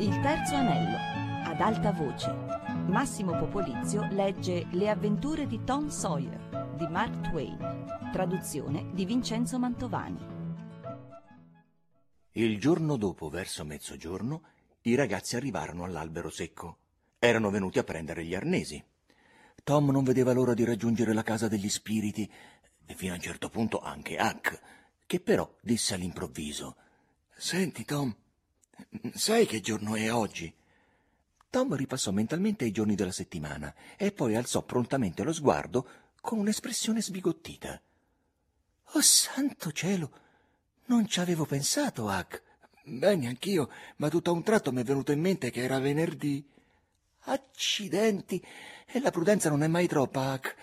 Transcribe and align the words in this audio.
Il 0.00 0.20
terzo 0.20 0.54
anello, 0.54 0.96
ad 1.44 1.60
alta 1.60 1.90
voce. 1.90 2.30
Massimo 2.86 3.36
Popolizio 3.36 4.06
legge 4.12 4.64
Le 4.70 4.90
avventure 4.90 5.48
di 5.48 5.64
Tom 5.64 5.88
Sawyer 5.88 6.76
di 6.76 6.86
Mark 6.86 7.28
Twain, 7.28 8.10
traduzione 8.12 8.90
di 8.94 9.04
Vincenzo 9.04 9.58
Mantovani. 9.58 10.24
Il 12.30 12.60
giorno 12.60 12.96
dopo, 12.96 13.28
verso 13.28 13.64
mezzogiorno, 13.64 14.42
i 14.82 14.94
ragazzi 14.94 15.34
arrivarono 15.34 15.82
all'albero 15.82 16.30
secco. 16.30 16.76
Erano 17.18 17.50
venuti 17.50 17.80
a 17.80 17.84
prendere 17.84 18.24
gli 18.24 18.36
arnesi. 18.36 18.80
Tom 19.64 19.90
non 19.90 20.04
vedeva 20.04 20.32
l'ora 20.32 20.54
di 20.54 20.62
raggiungere 20.62 21.12
la 21.12 21.24
casa 21.24 21.48
degli 21.48 21.68
spiriti, 21.68 22.30
e 22.86 22.94
fino 22.94 23.14
a 23.14 23.16
un 23.16 23.20
certo 23.20 23.48
punto 23.48 23.80
anche 23.80 24.16
Huck, 24.16 24.60
che 25.06 25.18
però 25.18 25.52
disse 25.60 25.94
all'improvviso: 25.94 26.76
Senti, 27.34 27.84
Tom, 27.84 28.14
sai 29.14 29.46
che 29.46 29.60
giorno 29.60 29.94
è 29.96 30.12
oggi? 30.12 30.52
Tom 31.50 31.74
ripassò 31.74 32.10
mentalmente 32.10 32.64
i 32.64 32.70
giorni 32.70 32.94
della 32.94 33.12
settimana 33.12 33.74
e 33.96 34.12
poi 34.12 34.36
alzò 34.36 34.62
prontamente 34.62 35.22
lo 35.22 35.32
sguardo 35.32 35.86
con 36.20 36.38
un'espressione 36.38 37.00
sbigottita. 37.00 37.80
Oh 38.92 39.00
santo 39.00 39.72
cielo! 39.72 40.10
Non 40.86 41.06
ci 41.06 41.20
avevo 41.20 41.44
pensato, 41.44 42.04
Huck. 42.04 42.42
Beh, 42.84 43.16
neanch'io, 43.16 43.70
ma 43.96 44.08
tutto 44.08 44.30
a 44.30 44.32
un 44.32 44.42
tratto 44.42 44.72
mi 44.72 44.80
è 44.80 44.84
venuto 44.84 45.12
in 45.12 45.20
mente 45.20 45.50
che 45.50 45.62
era 45.62 45.78
venerdì. 45.78 46.46
Accidenti! 47.24 48.42
E 48.86 49.00
la 49.00 49.10
prudenza 49.10 49.50
non 49.50 49.62
è 49.62 49.66
mai 49.66 49.86
troppa, 49.86 50.32
Huck. 50.32 50.56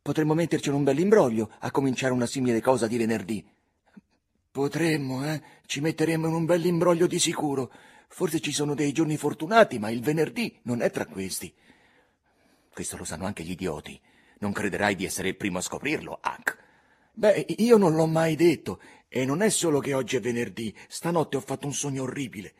Potremmo 0.00 0.34
metterci 0.34 0.68
in 0.68 0.74
un 0.74 0.84
bel 0.84 0.98
imbroglio 0.98 1.50
a 1.60 1.70
cominciare 1.70 2.12
una 2.12 2.26
simile 2.26 2.60
cosa 2.60 2.86
di 2.86 2.96
venerdì. 2.96 3.44
Potremmo, 4.52 5.24
eh? 5.24 5.42
Ci 5.64 5.80
metteremmo 5.80 6.28
in 6.28 6.34
un 6.34 6.44
bel 6.44 6.66
imbroglio 6.66 7.06
di 7.06 7.18
sicuro. 7.18 7.72
Forse 8.08 8.38
ci 8.38 8.52
sono 8.52 8.74
dei 8.74 8.92
giorni 8.92 9.16
fortunati, 9.16 9.78
ma 9.78 9.88
il 9.88 10.02
venerdì 10.02 10.60
non 10.64 10.82
è 10.82 10.90
tra 10.90 11.06
questi. 11.06 11.52
Questo 12.70 12.98
lo 12.98 13.04
sanno 13.04 13.24
anche 13.24 13.44
gli 13.44 13.52
idioti. 13.52 13.98
Non 14.40 14.52
crederai 14.52 14.94
di 14.94 15.06
essere 15.06 15.28
il 15.28 15.36
primo 15.36 15.56
a 15.56 15.62
scoprirlo, 15.62 16.20
Huck. 16.22 16.58
Beh, 17.14 17.46
io 17.58 17.78
non 17.78 17.94
l'ho 17.94 18.06
mai 18.06 18.36
detto, 18.36 18.78
e 19.08 19.24
non 19.24 19.40
è 19.40 19.48
solo 19.48 19.80
che 19.80 19.94
oggi 19.94 20.16
è 20.16 20.20
venerdì. 20.20 20.76
Stanotte 20.86 21.38
ho 21.38 21.40
fatto 21.40 21.66
un 21.66 21.72
sogno 21.72 22.02
orribile. 22.02 22.54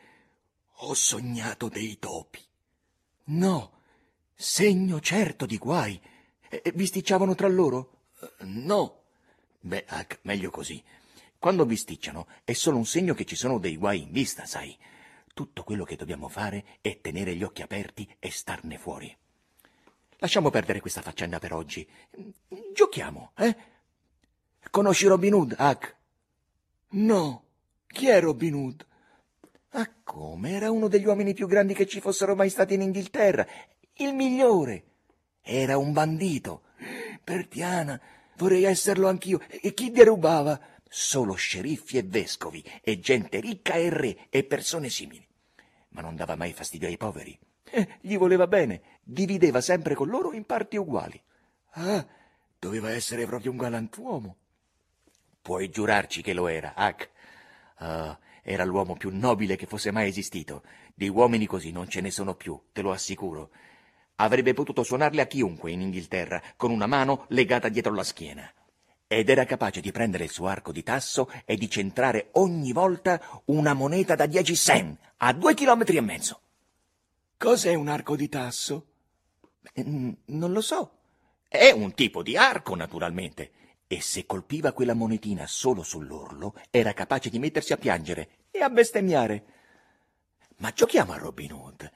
Ho 0.77 0.95
sognato 0.95 1.69
dei 1.69 1.99
topi. 1.99 2.39
No, 3.25 3.71
segno 4.33 4.99
certo 4.99 5.45
di 5.45 5.59
guai. 5.59 6.01
E 6.49 6.71
bisticciavano 6.73 7.35
tra 7.35 7.47
loro? 7.47 8.05
No. 8.39 9.03
Beh, 9.59 9.85
Huck, 9.87 10.19
meglio 10.23 10.49
così. 10.49 10.83
Quando 11.43 11.65
bisticciano 11.65 12.27
è 12.45 12.53
solo 12.53 12.77
un 12.77 12.85
segno 12.85 13.13
che 13.13 13.25
ci 13.25 13.35
sono 13.35 13.59
dei 13.59 13.75
guai 13.75 14.03
in 14.03 14.13
vista, 14.13 14.45
sai. 14.45 14.77
Tutto 15.33 15.65
quello 15.65 15.83
che 15.83 15.97
dobbiamo 15.97 16.29
fare 16.29 16.77
è 16.79 17.01
tenere 17.01 17.35
gli 17.35 17.43
occhi 17.43 17.61
aperti 17.61 18.07
e 18.17 18.31
starne 18.31 18.77
fuori. 18.77 19.13
Lasciamo 20.19 20.49
perdere 20.49 20.79
questa 20.79 21.01
faccenda 21.01 21.39
per 21.39 21.51
oggi. 21.51 21.85
Giochiamo, 22.73 23.31
eh? 23.35 23.57
Conosci 24.71 25.05
Robin 25.05 25.33
Hood, 25.33 25.55
Huck? 25.59 25.95
No. 26.91 27.43
Chi 27.87 28.07
è 28.07 28.21
Robin 28.21 28.53
Hood? 28.53 28.85
Ah, 29.71 29.91
come? 30.01 30.51
Era 30.51 30.71
uno 30.71 30.87
degli 30.87 31.07
uomini 31.07 31.33
più 31.33 31.45
grandi 31.45 31.73
che 31.73 31.87
ci 31.87 31.99
fossero 31.99 32.35
mai 32.35 32.49
stati 32.49 32.75
in 32.75 32.83
Inghilterra. 32.83 33.45
Il 33.95 34.13
migliore. 34.13 34.83
Era 35.41 35.77
un 35.77 35.91
bandito. 35.91 36.61
Pertiana, 37.21 37.99
vorrei 38.37 38.63
esserlo 38.63 39.09
anch'io. 39.09 39.41
E 39.49 39.73
chi 39.73 39.91
derubava? 39.91 40.71
Solo 40.95 41.33
sceriffi 41.33 41.97
e 41.97 42.03
vescovi, 42.03 42.63
e 42.83 42.99
gente 42.99 43.39
ricca 43.39 43.73
e 43.73 43.89
re, 43.89 44.27
e 44.29 44.43
persone 44.43 44.89
simili. 44.89 45.27
Ma 45.89 46.01
non 46.01 46.15
dava 46.15 46.35
mai 46.35 46.53
fastidio 46.53 46.87
ai 46.87 46.97
poveri. 46.97 47.35
Eh, 47.63 47.97
gli 48.01 48.15
voleva 48.15 48.45
bene, 48.45 48.99
divideva 49.01 49.59
sempre 49.59 49.95
con 49.95 50.07
loro 50.07 50.33
in 50.33 50.45
parti 50.45 50.77
uguali. 50.77 51.19
Ah, 51.71 52.05
doveva 52.59 52.91
essere 52.91 53.25
proprio 53.25 53.49
un 53.49 53.57
galantuomo. 53.57 54.35
Puoi 55.41 55.71
giurarci 55.71 56.21
che 56.21 56.35
lo 56.35 56.47
era, 56.47 56.75
Huck. 56.77 57.09
Ah, 57.77 58.19
era 58.43 58.63
l'uomo 58.63 58.95
più 58.95 59.09
nobile 59.11 59.55
che 59.55 59.65
fosse 59.65 59.89
mai 59.89 60.09
esistito. 60.09 60.61
Di 60.93 61.09
uomini 61.09 61.47
così 61.47 61.71
non 61.71 61.89
ce 61.89 62.01
ne 62.01 62.11
sono 62.11 62.35
più, 62.35 62.65
te 62.71 62.83
lo 62.83 62.91
assicuro. 62.91 63.49
Avrebbe 64.17 64.53
potuto 64.53 64.83
suonarle 64.83 65.21
a 65.21 65.25
chiunque 65.25 65.71
in 65.71 65.81
Inghilterra, 65.81 66.39
con 66.55 66.69
una 66.69 66.85
mano 66.85 67.25
legata 67.29 67.67
dietro 67.67 67.95
la 67.95 68.03
schiena. 68.03 68.47
Ed 69.15 69.29
era 69.29 69.45
capace 69.45 69.79
di 69.79 69.91
prendere 69.91 70.23
il 70.23 70.31
suo 70.31 70.47
arco 70.47 70.71
di 70.71 70.81
tasso 70.81 71.29
e 71.45 71.55
di 71.55 71.69
centrare 71.69 72.29
ogni 72.33 72.71
volta 72.71 73.21
una 73.45 73.73
moneta 73.73 74.15
da 74.15 74.25
dieci 74.25 74.55
sen 74.55 74.97
a 75.17 75.31
due 75.33 75.53
chilometri 75.53 75.97
e 75.97 76.01
mezzo. 76.01 76.41
Cos'è 77.37 77.75
un 77.75 77.89
arco 77.89 78.15
di 78.15 78.27
tasso? 78.27 78.87
Non 79.75 80.51
lo 80.51 80.61
so. 80.61 80.97
È 81.47 81.69
un 81.69 81.93
tipo 81.93 82.23
di 82.23 82.35
arco, 82.35 82.75
naturalmente. 82.75 83.51
E 83.85 84.01
se 84.01 84.25
colpiva 84.25 84.71
quella 84.71 84.95
monetina 84.95 85.45
solo 85.45 85.83
sull'orlo, 85.83 86.55
era 86.71 86.93
capace 86.93 87.29
di 87.29 87.37
mettersi 87.37 87.71
a 87.71 87.77
piangere 87.77 88.47
e 88.49 88.61
a 88.61 88.69
bestemmiare. 88.69 89.45
Ma 90.57 90.71
giochiamo 90.71 91.11
a 91.11 91.17
Robin 91.17 91.53
Hood. 91.53 91.91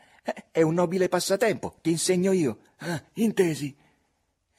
È 0.51 0.61
un 0.61 0.75
nobile 0.75 1.09
passatempo, 1.09 1.77
ti 1.81 1.89
insegno 1.89 2.31
io. 2.31 2.59
Ah, 2.77 3.03
intesi. 3.15 3.75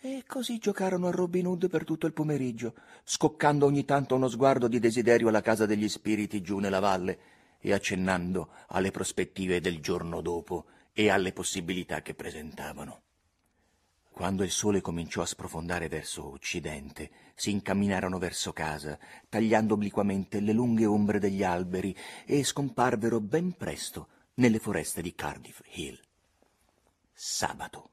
E 0.01 0.23
così 0.29 0.59
giocarono 0.59 1.09
a 1.09 1.11
Robin 1.11 1.47
Hood 1.47 1.69
per 1.69 1.83
tutto 1.83 2.07
il 2.07 2.13
pomeriggio, 2.13 2.75
scoccando 3.03 3.67
ogni 3.67 3.85
tanto 3.85 4.15
uno 4.15 4.29
sguardo 4.29 4.69
di 4.69 4.79
desiderio 4.79 5.27
alla 5.27 5.41
casa 5.41 5.67
degli 5.67 5.89
spiriti 5.89 6.41
giù 6.41 6.59
nella 6.59 6.79
valle 6.79 7.19
e 7.59 7.73
accennando 7.73 8.51
alle 8.69 8.93
prospettive 8.93 9.61
del 9.61 9.81
giorno 9.81 10.21
dopo 10.21 10.67
e 10.93 11.11
alle 11.11 11.33
possibilità 11.33 12.01
che 12.01 12.15
presentavano. 12.15 13.03
Quando 14.13 14.45
il 14.45 14.53
sole 14.53 14.81
cominciò 14.81 15.23
a 15.23 15.27
sprofondare 15.27 15.89
verso 15.89 16.31
occidente, 16.31 17.11
si 17.35 17.51
incamminarono 17.51 18.19
verso 18.19 18.53
casa, 18.53 18.97
tagliando 19.29 19.75
obliquamente 19.75 20.39
le 20.39 20.53
lunghe 20.53 20.87
ombre 20.87 21.19
degli 21.19 21.43
alberi 21.43 21.97
e 22.25 22.45
scomparvero 22.45 23.21
ben 23.21 23.57
presto 23.57 24.09
nelle 24.35 24.61
foreste 24.61 25.03
di 25.03 25.13
Cardiff 25.15 25.61
Hill. 25.73 25.99
Sabato, 27.13 27.91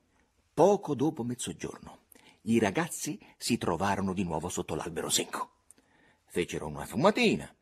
poco 0.56 0.96
dopo 0.96 1.24
mezzogiorno, 1.24 2.04
i 2.44 2.60
ragazzi 2.60 3.20
si 3.36 3.58
trovarono 3.58 4.14
di 4.14 4.24
nuovo 4.24 4.48
sotto 4.48 4.74
l'albero 4.74 5.10
secco. 5.10 5.50
Fecero 6.24 6.68
una 6.68 6.86
fumatina, 6.86 7.54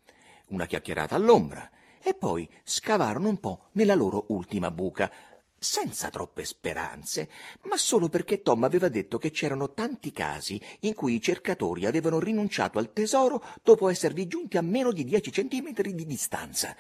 una 0.50 0.68
chiacchierata 0.68 1.16
all'ombra 1.16 1.68
e 2.00 2.14
poi 2.14 2.48
scavarono 2.64 3.30
un 3.30 3.40
po' 3.40 3.70
nella 3.72 3.96
loro 3.96 4.26
ultima 4.28 4.70
buca, 4.70 5.12
senza 5.58 6.12
troppe 6.12 6.46
speranze, 6.46 7.32
ma 7.64 7.78
solo 7.78 8.10
perché 8.10 8.44
Tom 8.44 8.64
aveva 8.64 8.90
detto 8.90 9.18
che 9.18 9.32
c'erano 9.32 9.74
tanti 9.74 10.12
casi 10.12 10.62
in 10.82 10.94
cui 10.94 11.16
i 11.16 11.22
cercatori 11.22 11.88
avevano 11.88 12.20
rinunciato 12.20 12.78
al 12.78 12.94
tesoro 12.94 13.44
dopo 13.64 13.90
esservi 13.90 14.28
giunti 14.28 14.58
a 14.58 14.62
meno 14.62 14.92
di 14.92 15.04
dieci 15.04 15.32
centimetri 15.32 15.96
di 15.96 16.06
distanza 16.06 16.76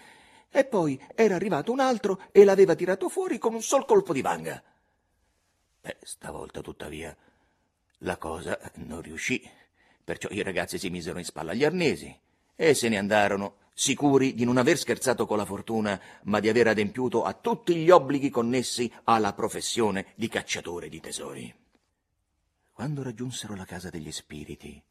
e 0.47 0.63
poi 0.63 1.01
era 1.15 1.33
arrivato 1.33 1.71
un 1.71 1.79
altro 1.79 2.21
e 2.31 2.43
l'aveva 2.43 2.75
tirato 2.75 3.09
fuori 3.09 3.39
con 3.39 3.55
un 3.55 3.63
sol 3.63 3.85
colpo 3.85 4.13
di 4.13 4.21
vanga. 4.21 4.63
Beh, 5.83 5.97
stavolta 6.01 6.61
tuttavia 6.61 7.13
la 7.99 8.17
cosa 8.17 8.57
non 8.75 9.01
riuscì, 9.01 9.45
perciò 10.01 10.29
i 10.29 10.41
ragazzi 10.41 10.79
si 10.79 10.89
misero 10.89 11.19
in 11.19 11.25
spalla 11.25 11.53
gli 11.53 11.65
arnesi 11.65 12.17
e 12.55 12.73
se 12.73 12.87
ne 12.87 12.97
andarono, 12.97 13.57
sicuri 13.73 14.33
di 14.33 14.45
non 14.45 14.55
aver 14.55 14.77
scherzato 14.77 15.25
con 15.25 15.35
la 15.35 15.43
fortuna, 15.43 15.99
ma 16.23 16.39
di 16.39 16.47
aver 16.47 16.67
adempiuto 16.67 17.25
a 17.25 17.33
tutti 17.33 17.75
gli 17.75 17.89
obblighi 17.89 18.29
connessi 18.29 18.89
alla 19.03 19.33
professione 19.33 20.13
di 20.15 20.29
cacciatore 20.29 20.87
di 20.87 21.01
tesori. 21.01 21.53
Quando 22.71 23.03
raggiunsero 23.03 23.53
la 23.53 23.65
casa 23.65 23.89
degli 23.89 24.11
spiriti, 24.13 24.81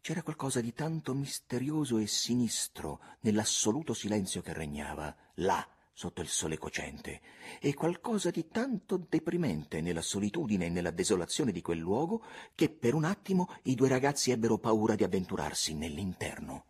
c'era 0.00 0.22
qualcosa 0.22 0.60
di 0.60 0.72
tanto 0.72 1.14
misterioso 1.14 1.98
e 1.98 2.08
sinistro 2.08 2.98
nell'assoluto 3.20 3.94
silenzio 3.94 4.42
che 4.42 4.52
regnava 4.52 5.14
là 5.34 5.64
sotto 6.02 6.20
il 6.20 6.26
sole 6.26 6.58
cocente 6.58 7.20
e 7.60 7.74
qualcosa 7.74 8.30
di 8.30 8.48
tanto 8.48 9.06
deprimente 9.08 9.80
nella 9.80 10.02
solitudine 10.02 10.66
e 10.66 10.68
nella 10.68 10.90
desolazione 10.90 11.52
di 11.52 11.62
quel 11.62 11.78
luogo 11.78 12.24
che 12.56 12.70
per 12.70 12.94
un 12.94 13.04
attimo 13.04 13.54
i 13.64 13.76
due 13.76 13.86
ragazzi 13.86 14.32
ebbero 14.32 14.58
paura 14.58 14.96
di 14.96 15.04
avventurarsi 15.04 15.74
nell'interno. 15.74 16.64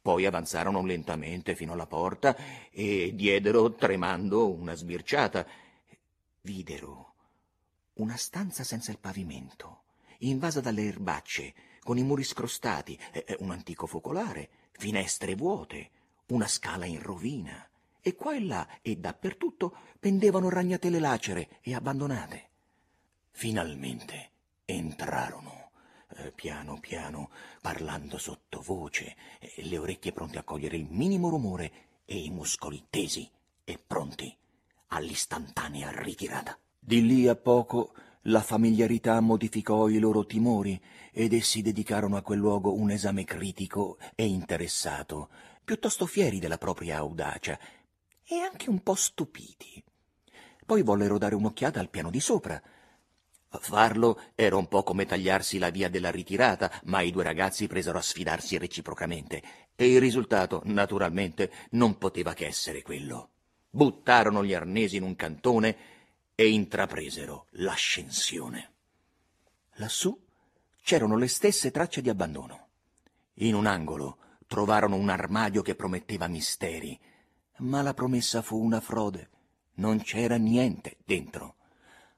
Poi 0.00 0.24
avanzarono 0.24 0.82
lentamente 0.82 1.54
fino 1.54 1.74
alla 1.74 1.86
porta 1.86 2.34
e 2.70 3.12
diedero 3.14 3.74
tremando 3.74 4.50
una 4.50 4.72
sbirciata. 4.72 5.46
Videro 6.40 7.12
una 7.96 8.16
stanza 8.16 8.64
senza 8.64 8.90
il 8.92 8.98
pavimento, 8.98 9.82
invasa 10.20 10.62
dalle 10.62 10.86
erbacce, 10.86 11.52
con 11.80 11.98
i 11.98 12.02
muri 12.02 12.24
scrostati, 12.24 12.98
un 13.40 13.50
antico 13.50 13.86
focolare, 13.86 14.48
finestre 14.70 15.34
vuote, 15.34 15.90
una 16.28 16.46
scala 16.46 16.86
in 16.86 17.02
rovina, 17.02 17.68
e 18.02 18.14
qua 18.16 18.34
e 18.34 18.44
là 18.44 18.68
e 18.82 18.96
dappertutto 18.96 19.76
pendevano 19.98 20.48
ragnatele 20.48 20.98
lacere 20.98 21.58
e 21.62 21.74
abbandonate. 21.74 22.48
Finalmente 23.30 24.30
entrarono, 24.64 25.70
eh, 26.16 26.32
piano 26.32 26.78
piano, 26.80 27.30
parlando 27.60 28.18
sottovoce, 28.18 29.16
eh, 29.38 29.62
le 29.64 29.78
orecchie 29.78 30.12
pronte 30.12 30.38
a 30.38 30.42
cogliere 30.42 30.76
il 30.76 30.88
minimo 30.90 31.28
rumore 31.28 31.72
e 32.04 32.18
i 32.18 32.30
muscoli 32.30 32.86
tesi 32.90 33.30
e 33.64 33.78
pronti 33.84 34.36
all'istantanea 34.88 35.90
ritirata. 36.02 36.58
Di 36.78 37.06
lì 37.06 37.28
a 37.28 37.36
poco 37.36 37.94
la 38.26 38.40
familiarità 38.40 39.20
modificò 39.20 39.88
i 39.88 39.98
loro 39.98 40.26
timori 40.26 40.80
ed 41.12 41.32
essi 41.32 41.62
dedicarono 41.62 42.16
a 42.16 42.22
quel 42.22 42.38
luogo 42.38 42.74
un 42.74 42.90
esame 42.90 43.24
critico 43.24 43.98
e 44.14 44.26
interessato, 44.26 45.28
piuttosto 45.64 46.06
fieri 46.06 46.38
della 46.38 46.58
propria 46.58 46.98
audacia 46.98 47.58
e 48.32 48.40
anche 48.40 48.70
un 48.70 48.82
po' 48.82 48.94
stupiti. 48.94 49.84
Poi 50.64 50.82
vollero 50.82 51.18
dare 51.18 51.34
un'occhiata 51.34 51.78
al 51.78 51.90
piano 51.90 52.08
di 52.08 52.18
sopra. 52.18 52.60
Farlo 53.60 54.18
era 54.34 54.56
un 54.56 54.68
po' 54.68 54.82
come 54.82 55.04
tagliarsi 55.04 55.58
la 55.58 55.68
via 55.68 55.90
della 55.90 56.10
ritirata, 56.10 56.80
ma 56.84 57.02
i 57.02 57.10
due 57.10 57.24
ragazzi 57.24 57.66
presero 57.66 57.98
a 57.98 58.02
sfidarsi 58.02 58.56
reciprocamente 58.56 59.42
e 59.76 59.92
il 59.92 60.00
risultato, 60.00 60.62
naturalmente, 60.64 61.52
non 61.72 61.98
poteva 61.98 62.32
che 62.32 62.46
essere 62.46 62.80
quello. 62.80 63.28
Buttarono 63.68 64.42
gli 64.42 64.54
arnesi 64.54 64.96
in 64.96 65.02
un 65.02 65.14
cantone 65.14 65.76
e 66.34 66.48
intrapresero 66.48 67.48
l'ascensione. 67.50 68.70
Lassù 69.74 70.18
c'erano 70.80 71.18
le 71.18 71.28
stesse 71.28 71.70
tracce 71.70 72.00
di 72.00 72.08
abbandono. 72.08 72.68
In 73.34 73.54
un 73.54 73.66
angolo 73.66 74.16
trovarono 74.46 74.96
un 74.96 75.10
armadio 75.10 75.60
che 75.60 75.74
prometteva 75.74 76.28
misteri, 76.28 76.98
ma 77.62 77.82
la 77.82 77.94
promessa 77.94 78.42
fu 78.42 78.62
una 78.62 78.80
frode. 78.80 79.30
Non 79.74 80.02
c'era 80.02 80.36
niente 80.36 80.98
dentro. 81.04 81.56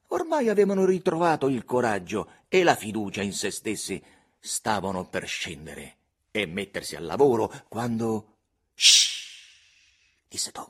Ormai 0.07 0.49
avevano 0.49 0.85
ritrovato 0.85 1.47
il 1.47 1.65
coraggio 1.65 2.29
e 2.47 2.63
la 2.63 2.75
fiducia 2.75 3.21
in 3.21 3.33
se 3.33 3.51
stessi. 3.51 4.01
Stavano 4.39 5.07
per 5.07 5.27
scendere 5.27 5.97
e 6.31 6.45
mettersi 6.45 6.95
al 6.95 7.05
lavoro 7.05 7.51
quando. 7.67 8.37
Shh! 8.73 10.27
disse 10.27 10.51
Tom. 10.51 10.69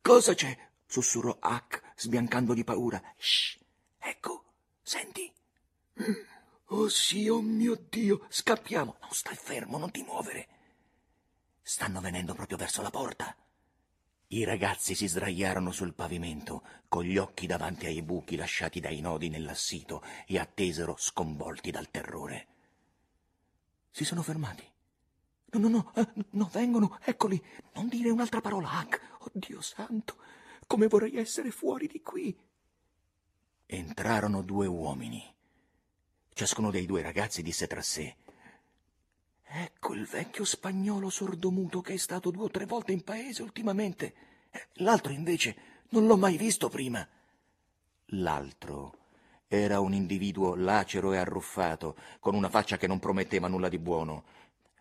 Cosa 0.00 0.34
c'è? 0.34 0.56
sussurrò 0.86 1.38
Huck, 1.40 1.82
sbiancando 1.96 2.52
di 2.52 2.64
paura. 2.64 3.00
Shh! 3.16 3.58
Ecco, 3.98 4.44
senti. 4.82 5.32
Oh 6.72 6.88
sì, 6.88 7.28
oh 7.28 7.40
mio 7.40 7.78
Dio, 7.88 8.26
scappiamo. 8.28 8.96
Non 9.00 9.10
stai 9.10 9.36
fermo, 9.36 9.78
non 9.78 9.90
ti 9.90 10.02
muovere. 10.02 10.48
Stanno 11.62 12.00
venendo 12.00 12.34
proprio 12.34 12.56
verso 12.56 12.82
la 12.82 12.90
porta. 12.90 13.34
I 14.32 14.44
ragazzi 14.44 14.94
si 14.94 15.08
sdraiarono 15.08 15.72
sul 15.72 15.92
pavimento, 15.92 16.62
con 16.86 17.02
gli 17.02 17.16
occhi 17.16 17.48
davanti 17.48 17.86
ai 17.86 18.00
buchi 18.00 18.36
lasciati 18.36 18.78
dai 18.78 19.00
nodi 19.00 19.28
nell'assito, 19.28 20.04
e 20.24 20.38
attesero 20.38 20.94
sconvolti 20.96 21.72
dal 21.72 21.90
terrore. 21.90 22.46
Si 23.90 24.04
sono 24.04 24.22
fermati. 24.22 24.62
No, 25.46 25.58
no, 25.58 25.68
no, 25.68 25.92
eh, 25.96 26.06
no, 26.30 26.48
vengono, 26.52 27.00
eccoli. 27.02 27.44
Non 27.72 27.88
dire 27.88 28.10
un'altra 28.10 28.40
parola, 28.40 28.68
Huck. 28.68 29.00
Oh 29.18 29.30
Dio 29.32 29.60
santo, 29.60 30.18
come 30.68 30.86
vorrei 30.86 31.16
essere 31.16 31.50
fuori 31.50 31.88
di 31.88 32.00
qui. 32.00 32.38
Entrarono 33.66 34.42
due 34.42 34.66
uomini. 34.68 35.24
Ciascuno 36.32 36.70
dei 36.70 36.86
due 36.86 37.02
ragazzi 37.02 37.42
disse 37.42 37.66
tra 37.66 37.82
sé 37.82 38.14
Ecco 39.52 39.94
il 39.94 40.06
vecchio 40.06 40.44
spagnolo 40.44 41.10
sordomuto 41.10 41.80
che 41.80 41.94
è 41.94 41.96
stato 41.96 42.30
due 42.30 42.44
o 42.44 42.50
tre 42.50 42.66
volte 42.66 42.92
in 42.92 43.02
paese 43.02 43.42
ultimamente. 43.42 44.14
L'altro 44.74 45.12
invece 45.12 45.56
non 45.88 46.06
l'ho 46.06 46.16
mai 46.16 46.36
visto 46.36 46.68
prima. 46.68 47.06
L'altro 48.12 48.98
era 49.48 49.80
un 49.80 49.92
individuo 49.92 50.54
lacero 50.54 51.12
e 51.12 51.18
arruffato, 51.18 51.96
con 52.20 52.36
una 52.36 52.48
faccia 52.48 52.76
che 52.76 52.86
non 52.86 53.00
prometteva 53.00 53.48
nulla 53.48 53.68
di 53.68 53.80
buono. 53.80 54.22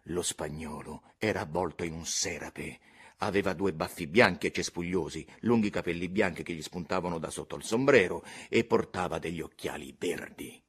Lo 0.03 0.21
spagnolo 0.21 1.01
era 1.17 1.41
avvolto 1.41 1.83
in 1.83 1.93
un 1.93 2.05
serape. 2.05 2.79
Aveva 3.17 3.53
due 3.53 3.73
baffi 3.73 4.05
bianchi 4.05 4.45
e 4.45 4.51
cespugliosi, 4.51 5.25
lunghi 5.39 5.71
capelli 5.71 6.07
bianchi 6.09 6.43
che 6.43 6.53
gli 6.53 6.61
spuntavano 6.61 7.17
da 7.17 7.31
sotto 7.31 7.55
il 7.55 7.63
sombrero 7.63 8.23
e 8.47 8.63
portava 8.65 9.17
degli 9.17 9.41
occhiali 9.41 9.95
verdi. 9.97 10.61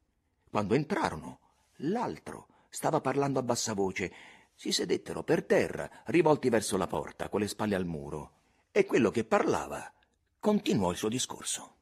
Quando 0.49 0.73
entrarono, 0.73 1.39
l'altro 1.75 2.47
stava 2.71 3.01
parlando 3.01 3.37
a 3.37 3.43
bassa 3.43 3.73
voce. 3.73 4.11
Si 4.55 4.71
sedettero 4.71 5.23
per 5.23 5.43
terra, 5.43 5.89
rivolti 6.05 6.49
verso 6.49 6.77
la 6.77 6.87
porta, 6.87 7.29
con 7.29 7.41
le 7.41 7.47
spalle 7.47 7.75
al 7.75 7.85
muro, 7.85 8.31
e 8.71 8.85
quello 8.85 9.11
che 9.11 9.25
parlava 9.25 9.93
continuò 10.39 10.89
il 10.89 10.97
suo 10.97 11.09
discorso. 11.09 11.75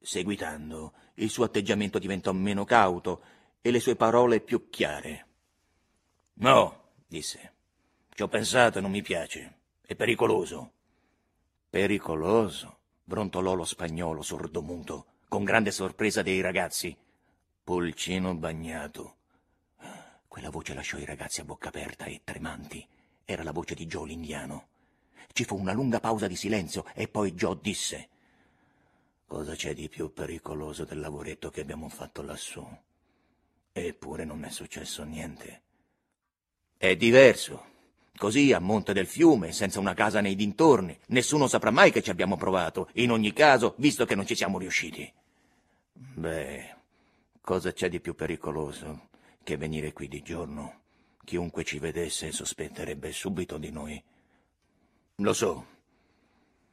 Seguitando, 0.00 0.92
il 1.14 1.30
suo 1.30 1.44
atteggiamento 1.44 1.98
diventò 1.98 2.32
meno 2.32 2.64
cauto 2.64 3.22
e 3.60 3.70
le 3.70 3.80
sue 3.80 3.94
parole 3.96 4.40
più 4.40 4.68
chiare. 4.70 5.26
No, 6.34 6.92
disse. 7.06 7.52
Ci 8.08 8.22
ho 8.22 8.28
pensato 8.28 8.78
e 8.78 8.80
non 8.80 8.90
mi 8.90 9.02
piace. 9.02 9.58
È 9.82 9.94
pericoloso. 9.94 10.72
Pericoloso? 11.68 12.78
brontolò 13.04 13.54
lo 13.54 13.64
spagnolo 13.64 14.22
sordomuto, 14.22 15.06
con 15.28 15.44
grande 15.44 15.70
sorpresa 15.70 16.22
dei 16.22 16.40
ragazzi. 16.40 16.96
Pulcino 17.62 18.34
bagnato. 18.34 19.15
Quella 20.36 20.50
voce 20.50 20.74
lasciò 20.74 20.98
i 20.98 21.06
ragazzi 21.06 21.40
a 21.40 21.44
bocca 21.44 21.68
aperta 21.68 22.04
e 22.04 22.20
tremanti. 22.22 22.86
Era 23.24 23.42
la 23.42 23.52
voce 23.52 23.74
di 23.74 23.86
Joe 23.86 24.06
l'indiano. 24.06 24.66
Ci 25.32 25.44
fu 25.44 25.56
una 25.56 25.72
lunga 25.72 25.98
pausa 25.98 26.26
di 26.26 26.36
silenzio 26.36 26.84
e 26.92 27.08
poi 27.08 27.32
Joe 27.32 27.56
disse 27.58 28.08
Cosa 29.26 29.54
c'è 29.54 29.72
di 29.72 29.88
più 29.88 30.12
pericoloso 30.12 30.84
del 30.84 31.00
lavoretto 31.00 31.48
che 31.48 31.62
abbiamo 31.62 31.88
fatto 31.88 32.20
lassù? 32.20 32.62
Eppure 33.72 34.26
non 34.26 34.44
è 34.44 34.50
successo 34.50 35.04
niente. 35.04 35.62
È 36.76 36.94
diverso. 36.96 37.64
Così, 38.14 38.52
a 38.52 38.58
monte 38.58 38.92
del 38.92 39.06
fiume, 39.06 39.52
senza 39.52 39.80
una 39.80 39.94
casa 39.94 40.20
nei 40.20 40.34
dintorni, 40.34 40.98
nessuno 41.06 41.46
saprà 41.46 41.70
mai 41.70 41.90
che 41.90 42.02
ci 42.02 42.10
abbiamo 42.10 42.36
provato, 42.36 42.90
in 42.96 43.10
ogni 43.10 43.32
caso, 43.32 43.72
visto 43.78 44.04
che 44.04 44.14
non 44.14 44.26
ci 44.26 44.34
siamo 44.34 44.58
riusciti. 44.58 45.10
Beh, 45.94 46.76
cosa 47.40 47.72
c'è 47.72 47.88
di 47.88 48.00
più 48.00 48.14
pericoloso 48.14 49.14
che 49.46 49.56
venire 49.56 49.92
qui 49.92 50.08
di 50.08 50.22
giorno. 50.22 50.80
Chiunque 51.24 51.62
ci 51.62 51.78
vedesse 51.78 52.32
sospetterebbe 52.32 53.12
subito 53.12 53.58
di 53.58 53.70
noi. 53.70 54.02
Lo 55.18 55.32
so, 55.32 55.66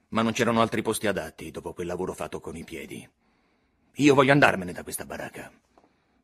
ma 0.10 0.24
non 0.24 0.32
c'erano 0.32 0.60
altri 0.60 0.82
posti 0.82 1.06
adatti 1.06 1.52
dopo 1.52 1.74
quel 1.74 1.86
lavoro 1.86 2.14
fatto 2.14 2.40
con 2.40 2.58
i 2.58 2.64
piedi. 2.64 3.08
Io 3.98 4.16
voglio 4.16 4.32
andarmene 4.32 4.72
da 4.72 4.82
questa 4.82 5.06
baracca. 5.06 5.52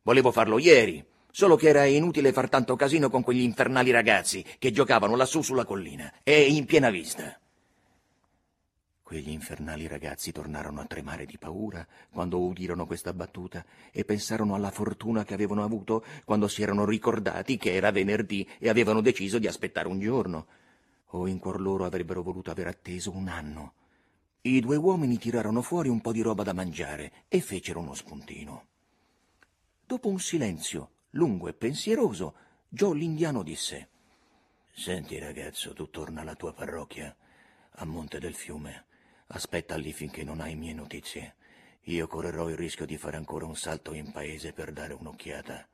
Volevo 0.02 0.32
farlo 0.32 0.58
ieri, 0.58 1.04
solo 1.30 1.54
che 1.54 1.68
era 1.68 1.84
inutile 1.84 2.32
far 2.32 2.48
tanto 2.48 2.74
casino 2.74 3.10
con 3.10 3.22
quegli 3.22 3.42
infernali 3.42 3.92
ragazzi 3.92 4.44
che 4.58 4.72
giocavano 4.72 5.14
lassù 5.14 5.42
sulla 5.42 5.64
collina 5.64 6.12
e 6.24 6.46
in 6.46 6.64
piena 6.64 6.90
vista. 6.90 7.39
Quegli 9.10 9.30
infernali 9.30 9.88
ragazzi 9.88 10.30
tornarono 10.30 10.80
a 10.80 10.86
tremare 10.86 11.26
di 11.26 11.36
paura 11.36 11.84
quando 12.12 12.38
udirono 12.38 12.86
questa 12.86 13.12
battuta 13.12 13.66
e 13.90 14.04
pensarono 14.04 14.54
alla 14.54 14.70
fortuna 14.70 15.24
che 15.24 15.34
avevano 15.34 15.64
avuto 15.64 16.04
quando 16.24 16.46
si 16.46 16.62
erano 16.62 16.84
ricordati 16.84 17.56
che 17.56 17.74
era 17.74 17.90
venerdì 17.90 18.48
e 18.60 18.68
avevano 18.68 19.00
deciso 19.00 19.40
di 19.40 19.48
aspettare 19.48 19.88
un 19.88 19.98
giorno. 19.98 20.46
O 21.06 21.26
in 21.26 21.40
cuor 21.40 21.60
loro 21.60 21.84
avrebbero 21.84 22.22
voluto 22.22 22.52
aver 22.52 22.68
atteso 22.68 23.10
un 23.10 23.26
anno. 23.26 23.72
I 24.42 24.60
due 24.60 24.76
uomini 24.76 25.18
tirarono 25.18 25.60
fuori 25.60 25.88
un 25.88 26.00
po' 26.00 26.12
di 26.12 26.22
roba 26.22 26.44
da 26.44 26.52
mangiare 26.52 27.24
e 27.26 27.40
fecero 27.40 27.80
uno 27.80 27.94
spuntino. 27.94 28.66
Dopo 29.84 30.06
un 30.06 30.20
silenzio 30.20 30.90
lungo 31.10 31.48
e 31.48 31.52
pensieroso, 31.52 32.34
Joe 32.68 32.96
l'indiano 32.96 33.42
disse 33.42 33.88
Senti 34.70 35.18
ragazzo, 35.18 35.72
tu 35.72 35.90
torna 35.90 36.20
alla 36.20 36.36
tua 36.36 36.52
parrocchia, 36.52 37.12
a 37.70 37.84
Monte 37.84 38.20
del 38.20 38.34
Fiume 38.34 38.84
Aspetta 39.32 39.76
lì 39.76 39.92
finché 39.92 40.24
non 40.24 40.40
hai 40.40 40.56
mie 40.56 40.72
notizie. 40.72 41.36
Io 41.82 42.08
correrò 42.08 42.48
il 42.48 42.56
rischio 42.56 42.84
di 42.84 42.96
fare 42.96 43.16
ancora 43.16 43.46
un 43.46 43.56
salto 43.56 43.92
in 43.92 44.10
paese 44.10 44.52
per 44.52 44.72
dare 44.72 44.92
un'occhiata. 44.92 45.68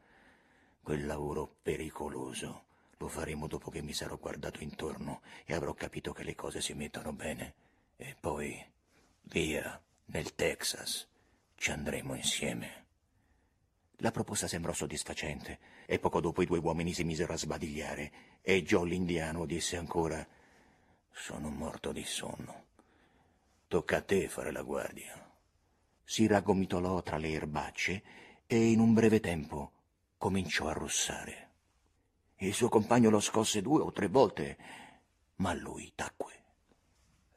Quel 0.82 1.06
lavoro 1.06 1.56
pericoloso 1.62 2.64
lo 2.98 3.08
faremo 3.08 3.46
dopo 3.46 3.70
che 3.70 3.80
mi 3.80 3.94
sarò 3.94 4.18
guardato 4.18 4.62
intorno 4.62 5.22
e 5.46 5.54
avrò 5.54 5.72
capito 5.72 6.12
che 6.12 6.22
le 6.22 6.34
cose 6.34 6.60
si 6.60 6.74
mettono 6.74 7.14
bene. 7.14 7.54
E 7.96 8.14
poi, 8.20 8.62
via, 9.22 9.80
nel 10.06 10.34
Texas. 10.34 11.08
Ci 11.54 11.70
andremo 11.70 12.14
insieme. 12.14 12.84
La 14.00 14.10
proposta 14.10 14.46
sembrò 14.46 14.74
soddisfacente 14.74 15.58
e 15.86 15.98
poco 15.98 16.20
dopo 16.20 16.42
i 16.42 16.46
due 16.46 16.58
uomini 16.58 16.92
si 16.92 17.04
misero 17.04 17.32
a 17.32 17.38
sbadigliare 17.38 18.12
e 18.42 18.62
Joe 18.62 18.86
l'indiano 18.86 19.46
disse 19.46 19.78
ancora 19.78 20.26
Sono 21.10 21.48
morto 21.48 21.92
di 21.92 22.04
sonno. 22.04 22.65
Tocca 23.68 23.96
a 23.96 24.02
te 24.02 24.28
fare 24.28 24.52
la 24.52 24.62
guardia. 24.62 25.28
Si 26.04 26.26
raggomitolò 26.26 27.02
tra 27.02 27.16
le 27.16 27.30
erbacce 27.30 28.02
e 28.46 28.70
in 28.70 28.78
un 28.78 28.94
breve 28.94 29.18
tempo 29.18 29.72
cominciò 30.16 30.68
a 30.68 30.72
russare. 30.72 31.50
Il 32.36 32.54
suo 32.54 32.68
compagno 32.68 33.10
lo 33.10 33.18
scosse 33.18 33.62
due 33.62 33.80
o 33.80 33.90
tre 33.90 34.06
volte, 34.08 34.56
ma 35.36 35.52
lui 35.52 35.90
tacque. 35.94 36.44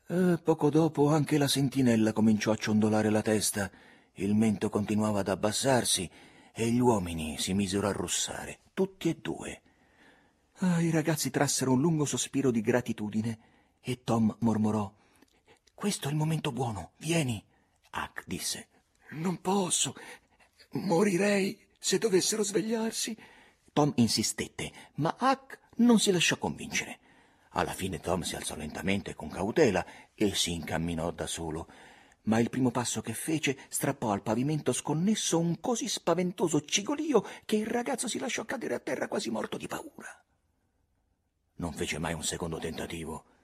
E 0.08 0.40
poco 0.44 0.70
dopo 0.70 1.10
anche 1.10 1.38
la 1.38 1.48
sentinella 1.48 2.14
cominciò 2.14 2.52
a 2.52 2.58
ciondolare 2.58 3.10
la 3.10 3.22
testa, 3.22 3.72
il 4.14 4.36
mento 4.36 4.70
continuava 4.70 5.22
ad 5.22 5.30
abbassarsi 5.30 6.10
e 6.54 6.70
gli 6.70 6.80
uomini 6.80 7.40
si 7.40 7.54
misero 7.54 7.88
a 7.88 7.92
russare, 7.92 8.60
tutti 8.74 9.10
e 9.10 9.18
due. 9.20 9.62
Ah, 10.60 10.82
I 10.82 10.92
ragazzi 10.92 11.32
trassero 11.32 11.72
un 11.72 11.82
lungo 11.82 12.06
sospiro 12.06 12.52
di 12.52 12.62
gratitudine 12.62 13.40
E 13.82 14.04
Tom 14.04 14.36
mormorò: 14.40 14.94
Questo 15.80 16.10
è 16.10 16.12
il 16.12 16.18
momento 16.18 16.52
buono, 16.52 16.92
vieni. 16.98 17.42
Huck 17.94 18.26
disse: 18.26 18.68
Non 19.12 19.40
posso, 19.40 19.96
morirei 20.72 21.58
se 21.80 21.98
dovessero 21.98 22.44
svegliarsi. 22.44 23.18
Tom 23.72 23.94
insistette, 23.96 24.74
ma 24.96 25.16
Huck 25.18 25.58
non 25.78 25.98
si 25.98 26.12
lasciò 26.12 26.36
convincere. 26.36 27.00
Alla 27.52 27.72
fine 27.72 28.02
Tom 28.02 28.24
si 28.24 28.36
alzò 28.36 28.58
lentamente 28.58 29.16
con 29.16 29.30
cautela 29.30 29.86
e 30.16 30.36
si 30.36 30.52
incamminò 30.52 31.12
da 31.12 31.28
solo 31.28 31.72
ma 32.24 32.40
il 32.40 32.50
primo 32.50 32.72
passo 32.72 33.00
che 33.02 33.14
fece 33.14 33.58
strappò 33.70 34.12
al 34.12 34.22
pavimento 34.22 34.74
sconnesso 34.74 35.40
un 35.40 35.62
così 35.62 35.88
spaventoso 35.88 36.60
cigolio 36.60 37.26
che 37.46 37.56
il 37.56 37.66
ragazzo 37.66 38.10
si 38.10 38.20
lasciò 38.20 38.44
cadere 38.44 38.74
a 38.74 38.80
terra 38.80 39.08
quasi 39.08 39.30
morto 39.30 39.56
di 39.56 39.68
paura. 39.68 40.26
Non 41.56 41.72
fece 41.72 42.00
mai 42.00 42.14
un 42.14 42.24
secondo 42.24 42.58
tentativo. 42.58 43.39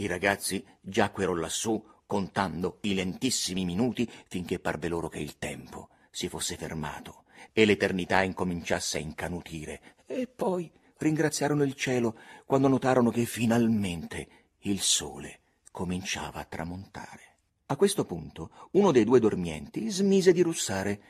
I 0.00 0.06
ragazzi 0.06 0.64
giacquero 0.80 1.34
lassù 1.34 1.84
contando 2.06 2.78
i 2.82 2.94
lentissimi 2.94 3.64
minuti 3.64 4.08
finché 4.28 4.60
parve 4.60 4.86
loro 4.86 5.08
che 5.08 5.18
il 5.18 5.38
tempo 5.38 5.88
si 6.10 6.28
fosse 6.28 6.56
fermato 6.56 7.24
e 7.52 7.64
l'eternità 7.64 8.22
incominciasse 8.22 8.98
a 8.98 9.00
incanutire, 9.00 9.96
e 10.06 10.28
poi 10.28 10.70
ringraziarono 10.98 11.64
il 11.64 11.74
cielo 11.74 12.16
quando 12.46 12.68
notarono 12.68 13.10
che 13.10 13.24
finalmente 13.24 14.28
il 14.60 14.80
sole 14.80 15.40
cominciava 15.72 16.40
a 16.40 16.44
tramontare. 16.44 17.36
A 17.66 17.76
questo 17.76 18.04
punto 18.04 18.68
uno 18.72 18.92
dei 18.92 19.04
due 19.04 19.18
dormienti 19.18 19.88
smise 19.90 20.32
di 20.32 20.42
russare. 20.42 21.00